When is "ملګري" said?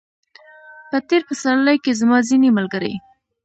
2.57-2.93